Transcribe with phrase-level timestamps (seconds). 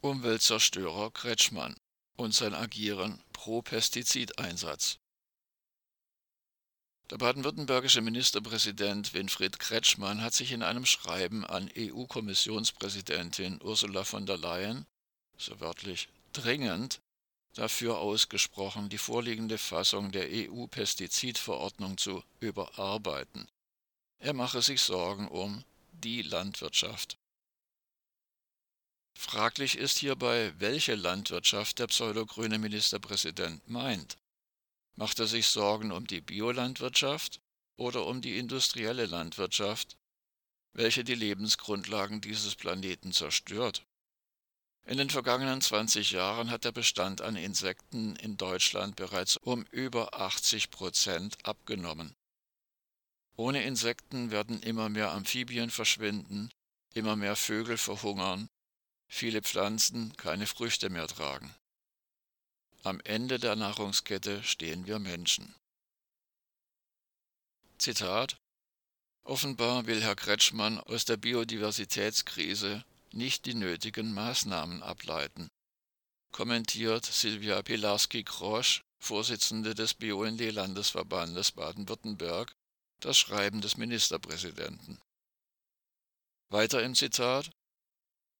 [0.00, 1.74] Umweltzerstörer Kretschmann
[2.16, 4.98] und sein Agieren pro Pestizideinsatz.
[7.10, 14.38] Der baden-württembergische Ministerpräsident Winfried Kretschmann hat sich in einem Schreiben an EU-Kommissionspräsidentin Ursula von der
[14.38, 14.86] Leyen,
[15.36, 17.00] so wörtlich dringend,
[17.54, 23.46] dafür ausgesprochen, die vorliegende Fassung der EU-Pestizidverordnung zu überarbeiten.
[24.18, 27.16] Er mache sich Sorgen um die Landwirtschaft.
[29.18, 34.18] Fraglich ist hierbei, welche Landwirtschaft der pseudogrüne Ministerpräsident meint.
[34.94, 37.40] Macht er sich Sorgen um die Biolandwirtschaft
[37.76, 39.96] oder um die industrielle Landwirtschaft,
[40.74, 43.84] welche die Lebensgrundlagen dieses Planeten zerstört?
[44.84, 50.14] In den vergangenen 20 Jahren hat der Bestand an Insekten in Deutschland bereits um über
[50.14, 52.14] 80 Prozent abgenommen.
[53.34, 56.50] Ohne Insekten werden immer mehr Amphibien verschwinden,
[56.94, 58.48] immer mehr Vögel verhungern,
[59.08, 61.54] viele Pflanzen keine Früchte mehr tragen.
[62.82, 65.54] Am Ende der Nahrungskette stehen wir Menschen.
[67.78, 68.36] Zitat
[69.24, 75.48] Offenbar will Herr Kretschmann aus der Biodiversitätskrise nicht die nötigen Maßnahmen ableiten,
[76.30, 82.52] kommentiert Silvia Pilarski-Krosch, Vorsitzende des BUND-Landesverbandes Baden-Württemberg,
[83.00, 85.00] das Schreiben des Ministerpräsidenten.
[86.48, 87.50] Weiter im Zitat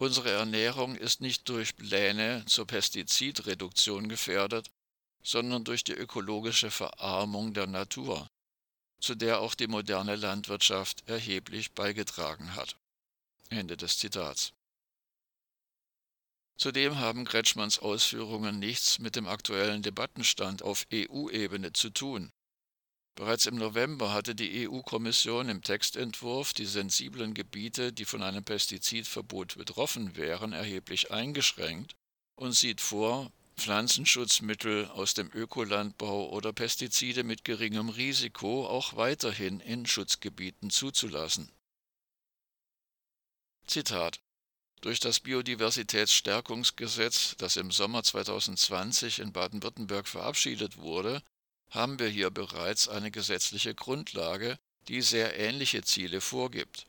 [0.00, 4.70] Unsere Ernährung ist nicht durch Pläne zur Pestizidreduktion gefährdet,
[5.24, 8.30] sondern durch die ökologische Verarmung der Natur,
[9.00, 12.76] zu der auch die moderne Landwirtschaft erheblich beigetragen hat.
[13.50, 14.52] Ende des Zitats.
[16.56, 22.30] Zudem haben Kretschmanns Ausführungen nichts mit dem aktuellen Debattenstand auf EU-Ebene zu tun.
[23.18, 29.58] Bereits im November hatte die EU-Kommission im Textentwurf die sensiblen Gebiete, die von einem Pestizidverbot
[29.58, 31.96] betroffen wären, erheblich eingeschränkt
[32.36, 39.84] und sieht vor, Pflanzenschutzmittel aus dem Ökolandbau oder Pestizide mit geringem Risiko auch weiterhin in
[39.84, 41.50] Schutzgebieten zuzulassen.
[43.66, 44.20] Zitat
[44.80, 51.20] durch das Biodiversitätsstärkungsgesetz, das im Sommer 2020 in Baden-Württemberg verabschiedet wurde,
[51.70, 54.58] haben wir hier bereits eine gesetzliche Grundlage,
[54.88, 56.86] die sehr ähnliche Ziele vorgibt.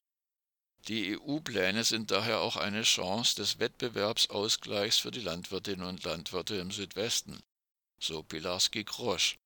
[0.87, 6.71] Die EU-Pläne sind daher auch eine Chance des Wettbewerbsausgleichs für die Landwirtinnen und Landwirte im
[6.71, 7.39] Südwesten,
[7.99, 9.37] so Pilarski-Krosch.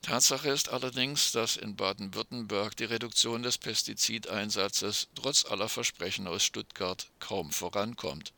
[0.00, 7.10] Tatsache ist allerdings, dass in Baden-Württemberg die Reduktion des Pestizideinsatzes trotz aller Versprechen aus Stuttgart
[7.18, 8.32] kaum vorankommt.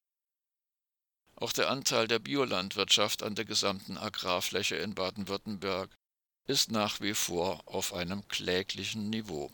[1.41, 5.91] Auch der Anteil der Biolandwirtschaft an der gesamten Agrarfläche in Baden-Württemberg
[6.47, 9.51] ist nach wie vor auf einem kläglichen Niveau